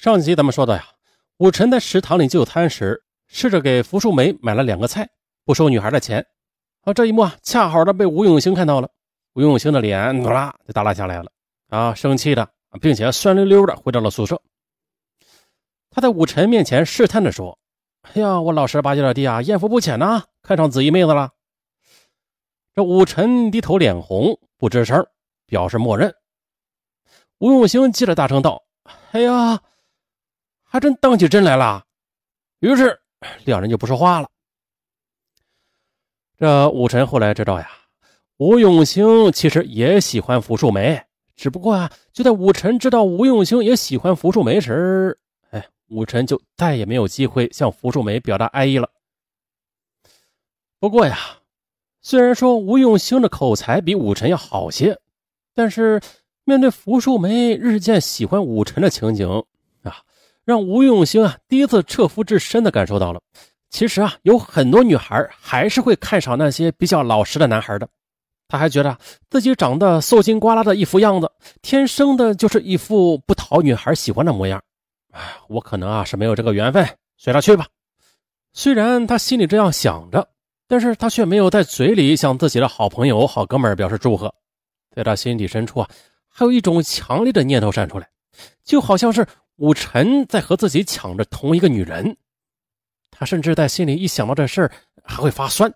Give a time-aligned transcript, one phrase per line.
[0.00, 0.82] 上集咱们说到呀，
[1.36, 5.06] 武晨在食堂里就餐时，试着给福树梅买了两个菜，
[5.44, 6.26] 不收女孩的钱。
[6.84, 8.88] 啊，这一幕啊，恰好的被吴永兴看到了。
[9.34, 11.30] 吴永兴的脸啦就耷拉下来了，
[11.68, 12.48] 啊，生气的，
[12.80, 14.40] 并且酸溜溜的回到了宿舍。
[15.90, 17.58] 他在武晨面前试探着说
[18.00, 21.32] ：“哎呀，我老实巴交的弟啊，艳福不浅呐，看上紫衣妹子了。”
[22.74, 25.06] 这武晨低头脸红，不吱声，
[25.44, 26.14] 表示默认。
[27.36, 28.62] 吴永兴接着大声道
[29.12, 29.60] ：“哎呀！”
[30.72, 31.84] 还真当起真来了，
[32.60, 33.00] 于是
[33.44, 34.28] 两人就不说话了。
[36.38, 37.68] 这武臣后来知道呀，
[38.36, 41.02] 吴永兴其实也喜欢福树梅，
[41.34, 45.18] 只不过啊，就在武臣知道吴永兴也喜欢福树梅时，
[45.50, 48.88] 哎，武臣就再也没有机会向福树梅表达爱意了。
[50.78, 51.18] 不过呀，
[52.00, 55.00] 虽然说吴永兴的口才比武臣要好些，
[55.52, 56.00] 但是
[56.44, 59.44] 面对福寿梅日渐喜欢武臣的情景。
[60.50, 63.20] 让吴永兴啊第一次彻肤至深的感受到了，
[63.70, 67.88] 其实啊有很多女孩还是会看上那些比较老实的男孩的。
[68.48, 68.98] 他还觉得
[69.30, 71.30] 自己长得瘦金瓜拉的一副样子，
[71.62, 74.60] 天生的就是一副不讨女孩喜欢的模样。
[75.12, 76.84] 哎，我可能啊是没有这个缘分，
[77.16, 77.68] 随他去吧。
[78.52, 80.28] 虽然他心里这样想着，
[80.66, 84.34] 但是他却没有在嘴里向自己的好朋友、好哥们表示祝贺。
[84.96, 85.88] 在他心底深处啊，
[86.28, 88.08] 还有一种强烈的念头闪出来，
[88.64, 89.24] 就好像是。
[89.60, 92.16] 武臣在和自己抢着同一个女人，
[93.10, 94.72] 他甚至在心里一想到这事儿
[95.04, 95.70] 还会发酸，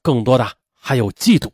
[0.00, 1.50] 更多的还有嫉妒。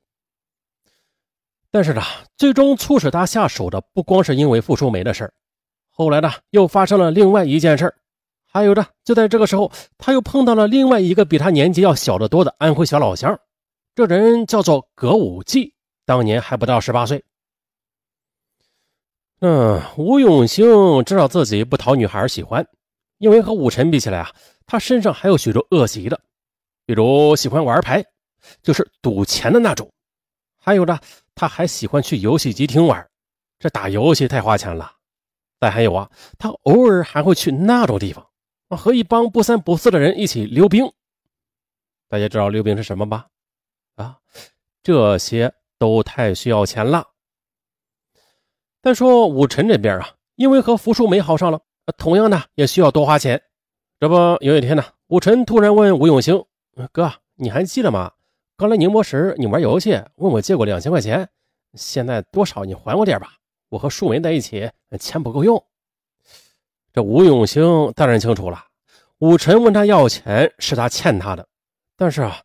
[1.72, 2.00] 但是呢，
[2.36, 5.34] 最终促使他下手的不光是因为傅淑梅的事儿，
[5.90, 7.94] 后来呢又发生了另外一件事儿，
[8.44, 13.36] 还有的就在这个时候，他又碰到了另外一个比他年纪要小得多的安徽小老乡，
[13.96, 17.24] 这人叫做葛武季，当年还不到十八岁。
[19.40, 22.66] 嗯，吴永兴知道自己不讨女孩喜欢，
[23.18, 24.32] 因为和武臣比起来啊，
[24.64, 26.18] 他身上还有许多恶习的，
[26.86, 28.02] 比如喜欢玩牌，
[28.62, 29.86] 就是赌钱的那种；
[30.56, 30.98] 还有呢，
[31.34, 33.06] 他还喜欢去游戏机厅玩，
[33.58, 34.90] 这打游戏太花钱了。
[35.60, 38.26] 再还有啊，他偶尔还会去那种地方，
[38.70, 40.90] 和一帮不三不四的人一起溜冰。
[42.08, 43.26] 大家知道溜冰是什么吧？
[43.96, 44.16] 啊，
[44.82, 47.06] 这些都太需要钱了。
[48.86, 51.60] 再说武臣这边啊，因为和福淑梅好上了，
[51.98, 53.42] 同样呢也需要多花钱。
[53.98, 56.40] 这不有一天呢，武臣突然问吴永兴
[56.92, 58.12] ：“哥，你还记得吗？
[58.56, 61.28] 刚来宁波时你玩游戏问我借过两千块钱，
[61.74, 63.32] 现在多少你还我点吧？
[63.70, 64.70] 我和淑梅在一起，
[65.00, 65.60] 钱不够用。”
[66.94, 68.66] 这吴永兴当然清楚了，
[69.18, 71.44] 武臣问他要钱是他欠他的。
[71.96, 72.36] 但是啊，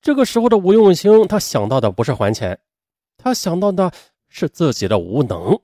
[0.00, 2.56] 这个时候的吴永兴他想到的不是还钱，
[3.16, 3.90] 他想到的
[4.28, 5.60] 是自己的无能。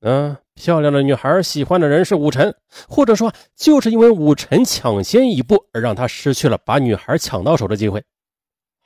[0.00, 2.54] 嗯，漂亮的女孩喜欢的人是武晨，
[2.88, 8.04] 或者说就是因为武晨抢先一步而让他失去了把女孩抢到手的机会。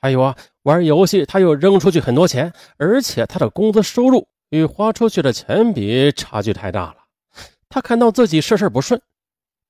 [0.01, 6.95] 还有啊，玩游戏他又扔出去很多钱，而且他的工资收入与花出去的钱比差距太大了。
[7.69, 8.99] 他看到自己事事不顺，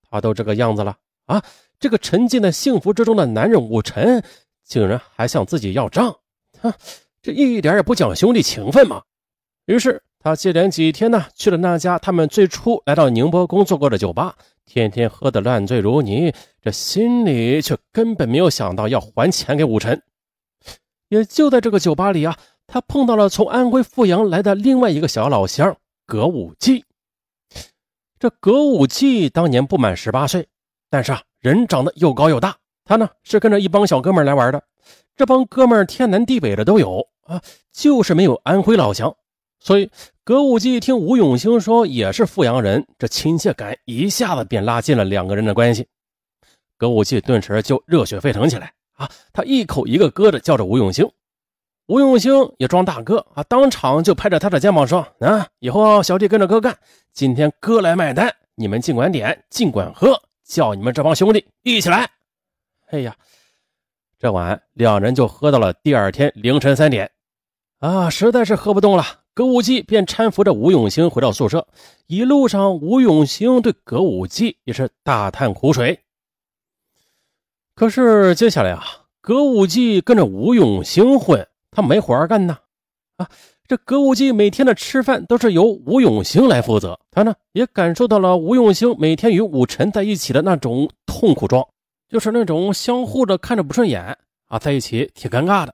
[0.10, 0.96] 他都这个样子了
[1.26, 1.44] 啊，
[1.78, 4.24] 这个沉浸在幸福之中的男人武晨
[4.64, 6.16] 竟然还向自己要账，
[6.62, 6.74] 哼，
[7.22, 9.04] 这一点也不讲兄弟情分嘛。
[9.66, 10.02] 于是。
[10.24, 20.02] 他接连几天呢，去了那家他们最初来到宁波工作过的酒吧，天天喝得烂醉如泥，这心里却根本没有想到要还钱给武臣。
[21.10, 25.76] 也就在这个酒吧里啊，他碰到了从安徽阜阳来的另外一个小老乡
[26.06, 26.86] 葛武季。
[28.18, 30.48] 这葛武季当年不满十八岁，
[30.90, 32.56] 但是啊，人长得又高又大。
[32.86, 34.64] 他呢是跟着一帮小哥们来玩的，
[35.18, 37.42] 这帮哥们天南地北的都有啊，
[37.74, 39.14] 就是没有安徽老乡。
[39.64, 39.90] 所以，
[40.26, 45.88] 葛武季一听吴永兴说也是阜阳人，这亲切感一下子便拉近了两个人的关系。
[46.78, 49.10] 葛武季顿时就热血沸腾起来啊！
[49.32, 51.10] 他一口一个哥的叫着吴永兴，
[51.88, 56.78] 吴永兴也装大哥啊，当场就拍着他的肩膀说：“啊，以后小弟跟着哥干，
[57.14, 62.10] 今天哥来买单，你们尽管点，尽管喝，叫你们这帮兄弟一起来。”
[62.92, 63.16] 哎呀，
[64.20, 67.10] 这晚两人就喝到了第二天凌晨三点，
[67.80, 69.23] 啊，实在是喝不动了。
[69.36, 71.68] 葛武季便搀扶着吴永兴回到宿舍，
[72.06, 76.02] 一路上，吴永兴对葛武季也是大叹苦水。
[77.74, 78.84] 可是接下来啊，
[79.22, 82.60] 葛武季跟着吴永兴混，他没活干呢。
[83.18, 83.28] 啊，
[83.68, 91.68] 这葛武季每天的吃饭都是由吴永兴来负责，他呢也感受到了吴永兴每天与武臣在一起的那种痛苦状，
[92.08, 94.16] 就是那种相互的看着不顺眼
[94.46, 95.74] 啊，在一起挺尴尬的。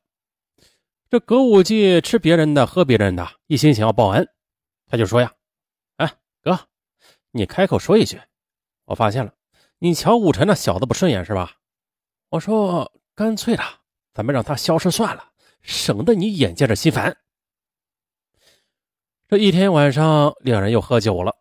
[1.10, 4.30] 这葛武季吃别人的，喝别人的，一心想要报恩，
[4.86, 5.34] 他就说呀
[5.98, 6.14] ：“哎，
[6.44, 6.60] 哥，
[7.32, 8.22] 你开口说一句，
[8.86, 9.34] 我发现了，
[9.80, 11.54] 你瞧武臣那小子不顺眼是吧？
[12.30, 13.64] 我说干脆了，
[14.14, 15.32] 咱们让他消失算了，
[15.64, 17.18] 省得你眼见着心烦。
[19.28, 21.36] 这一天晚上，两人又喝酒了。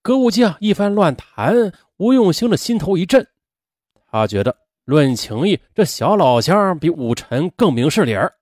[0.00, 3.26] 歌舞伎啊，一番乱谈，吴永兴的心头一震，
[4.10, 8.34] 他觉得论情义，这小老乡比武臣更明事理儿。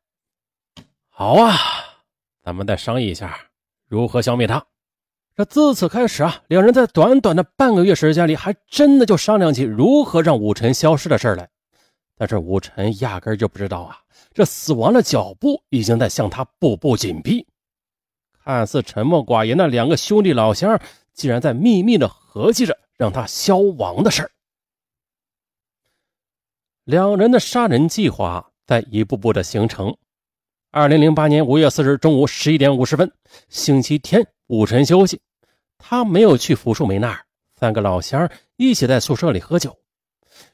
[1.25, 1.55] 好啊，
[2.43, 3.39] 咱们再商议一下
[3.87, 4.67] 如何消灭他。
[5.37, 11.49] 这自此开始啊，两人在短短的半个月时间里，还真的就商量起如何让武臣消失的事来。
[12.17, 14.01] 但是武臣压根就不知道啊，
[14.35, 17.47] 这死亡的脚步已经在向他步步紧逼。
[18.43, 20.77] 看似沉默寡言的两个兄弟老乡，
[21.13, 24.31] 竟然在秘密的合计着让他消亡的事儿。
[26.83, 29.97] 两人的杀人计划在一步步的形成。
[30.75, 33.13] 二零零八年五月四日中午十一点五十分，
[33.51, 35.21] 星期天，武晨休息，
[35.77, 37.27] 他没有去福树梅那儿。
[37.61, 38.27] 三个老乡
[38.57, 39.77] 一起在宿舍里喝酒。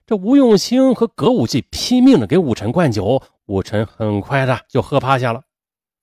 [0.04, 5.40] 这吴永兴和葛武继拼命的给武晨灌酒，武晨很快的就喝趴下了。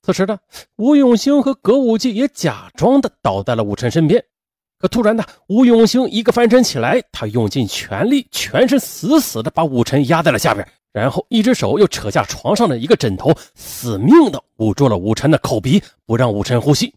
[0.01, 0.39] 此时呢，
[0.77, 4.23] 吴永兴和葛武继也假装的倒在了武晨身边。
[4.77, 10.65] 可突然呢，吴永兴一个翻身起来，他用尽全力，全身死死的把武晨压在了下边，
[10.95, 16.95] 然后一只手又扯下床上的一个枕头，死命的捂住了武晨的口鼻，不让武晨呼吸。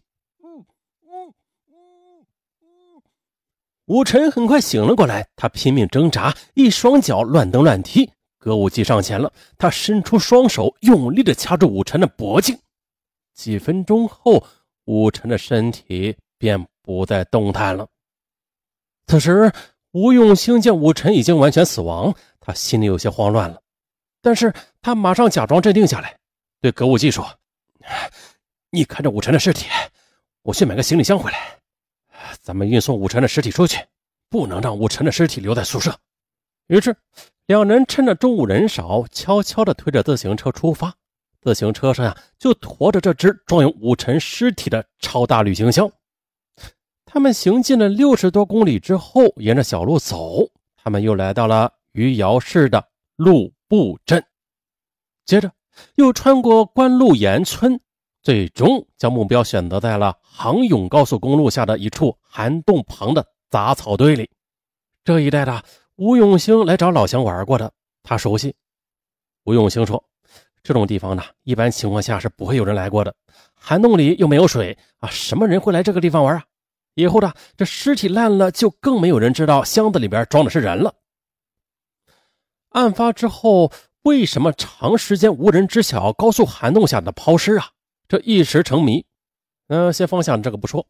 [3.87, 8.09] 武晨很快醒了过来，他拼命挣扎，一双脚乱蹬乱踢。
[8.37, 12.57] 歌舞伎上前了，他伸出双手，用力的掐住武晨的脖颈。
[13.33, 14.41] 几分钟后，
[14.85, 17.85] 武晨的身体便不再动弹了。
[19.07, 19.51] 此时，
[19.91, 23.61] 吴永兴见武晨已经完全死亡，他心里有些慌乱了，
[24.21, 26.17] 但是他马上假装镇定下来，
[26.61, 27.25] 对歌舞伎说
[28.71, 29.67] ：“你看着武晨的尸体，
[30.43, 31.57] 我去买个行李箱回来。”
[32.41, 33.85] 咱们运送武晨的尸体出去，
[34.29, 35.97] 不能让武晨的尸体留在宿舍。
[36.67, 36.95] 于是，
[37.47, 40.93] 两人趁着中午人少，悄悄地推着自行车出发。
[41.41, 45.89] 自行车上呀，就驮着这只装有武晨尸体的超大旅行箱。
[47.05, 52.85] 他们行进了六十多公里之后，沿着小路走，他们又来到了余姚市的
[53.15, 54.21] 路布阵，
[55.25, 55.51] 接着
[55.95, 57.79] 又穿过关路岩村。
[58.21, 64.29] 最终将目标选择在了杭甬高速公路下的一处涵洞旁的杂草堆里。
[65.05, 65.63] 这一带的
[65.95, 67.71] 吴永兴来找老乡玩过的，
[68.03, 68.53] 他熟悉。
[69.45, 70.03] 吴永兴说
[70.61, 73.15] ：“这种地方呢，一般情况下是不会有人来过的。
[73.53, 76.43] 涵洞里又没有水啊，什么人会来这个地方玩啊？
[76.95, 80.93] 以后的这尸体烂了，就更没有人知道箱子里边装的是人了。”
[82.69, 83.71] 案发之后，
[84.03, 87.69] 为什么长时间无人知晓高速涵洞下的抛尸啊？
[88.07, 89.05] 这一时成谜，
[89.67, 90.85] 嗯，先放下这个不说。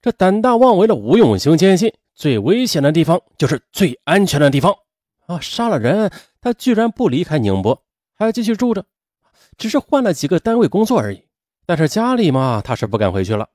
[0.00, 4.74] 这胆大妄为的吴永兴坚信，最危险的地方就是最安全的地方
[5.26, 5.40] 啊！
[5.40, 6.10] 杀了人，
[6.40, 7.82] 他居然不离开宁波，
[8.14, 8.84] 还继续住着，
[9.56, 11.24] 只是换了几个单位工作而已。
[11.64, 13.48] 但是家里嘛，他是不敢回去了。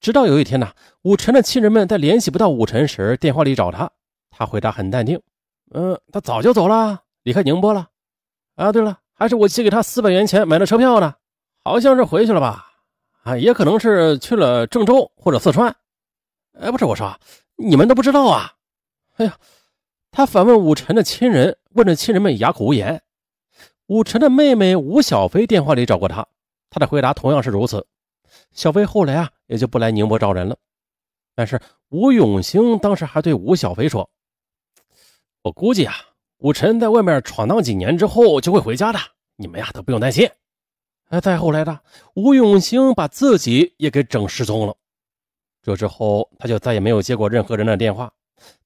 [0.00, 0.72] 直到有一天呢，
[1.02, 3.90] 武晨的亲人们在联系不到武晨时，电话里找他，
[4.30, 5.20] 他回答很淡定
[5.70, 7.88] ：“嗯，他早就走了，离开宁波了。
[8.56, 11.14] 啊，对了，还是我寄给他四百元钱买的车票呢。”
[11.64, 12.64] 好像是回去了吧，
[13.24, 15.76] 啊，也可能是去了郑州或者四川。
[16.58, 17.14] 哎，不是，我说
[17.56, 18.52] 你们都不知道啊。
[19.16, 19.36] 哎呀，
[20.10, 23.02] 他反问武晨的亲人，问着亲人们哑口无言。
[23.88, 26.26] 武晨的妹妹吴小飞电话里找过他，
[26.70, 27.86] 他的回答同样是如此。
[28.52, 30.56] 小飞后来啊，也就不来宁波找人了。
[31.34, 31.60] 但是
[31.90, 34.08] 吴永兴当时还对吴小飞说
[35.48, 35.94] ：“我估计啊，
[36.40, 38.98] 武晨在外面闯荡几年之后就会回家的，
[39.36, 40.28] 你们呀都不用担心。”
[41.08, 41.80] 哎，再后来的
[42.14, 44.76] 吴永兴把自己也给整失踪了。
[45.62, 48.12] 这之后，他就再也没有接过任何人的电话。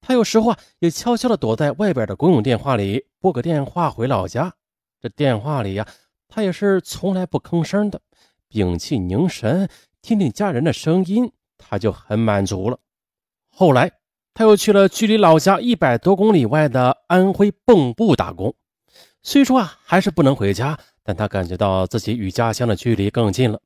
[0.00, 4.52] 他有时候啊，也悄悄地躲在外边的公用电话里拨个电话回老家。
[5.00, 5.86] 这电话里呀，
[6.26, 8.00] 他也是从来不吭声的，
[8.48, 9.68] 屏气凝神，
[10.00, 12.76] 听听家人的声音，他就很满足了。
[13.48, 13.92] 后来，
[14.34, 18.54] 他又去了距离老家一百多公里外的安徽蚌埠打工。
[19.22, 20.78] 虽说啊，还是不能回家。
[21.04, 23.60] 但他感觉到自己与家乡的距离更近了。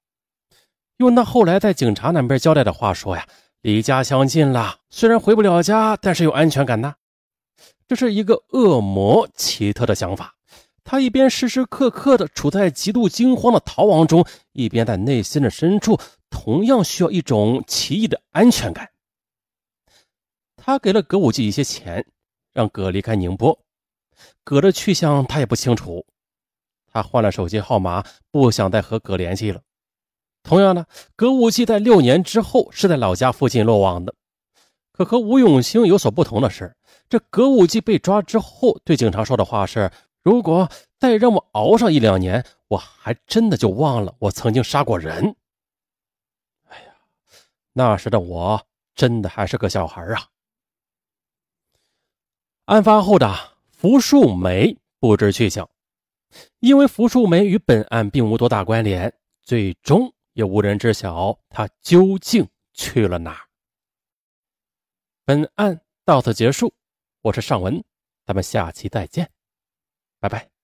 [0.97, 3.27] 用他后来在警察那边交代的话说呀，
[3.61, 6.95] 离家乡近了，虽然回不了家，但是有安全感呐。
[7.87, 10.35] 这是一个恶魔奇特的想法。
[10.83, 15.99] 他一边时时刻刻的处在极度惊慌的逃亡中，一边在内心的深处
[16.31, 18.89] 同样需要一种奇异的安全感。
[20.67, 22.05] 他给了葛武记一些钱，
[22.53, 23.57] 让葛离开宁波。
[24.43, 26.05] 葛的去向他也不清楚。
[26.89, 29.63] 他换了手机号码，不想再和葛联系了。
[30.43, 34.13] 同样的，葛武继在六年之后是在老家附近落网的。
[34.91, 36.75] 可和吴永兴有所不同的是，
[37.09, 39.93] 这葛武基被抓之后，对警察说的话是
[40.25, 40.69] ：“如果
[40.99, 45.37] 再让我熬上一两年，我还真的就忘了我曾经杀过人。”
[46.67, 46.95] 哎呀，
[47.73, 50.27] 那时的我真的还是个小孩啊！
[52.67, 53.33] 案发后的
[53.71, 55.69] 福树梅不知去向，
[56.59, 63.47] 因为福树梅与本案并无多大关联，最终也无人知晓她究竟去了哪儿。
[65.25, 66.75] 本案到此结束，
[67.23, 67.85] 我是尚文，
[68.25, 69.31] 咱们下期再见，
[70.19, 70.56] 拜拜。